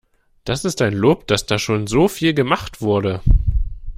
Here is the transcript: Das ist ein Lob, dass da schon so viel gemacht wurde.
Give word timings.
Das 0.45 0.65
ist 0.65 0.81
ein 0.81 0.95
Lob, 0.95 1.27
dass 1.27 1.45
da 1.45 1.59
schon 1.59 1.85
so 1.85 2.07
viel 2.07 2.33
gemacht 2.33 2.81
wurde. 2.81 3.21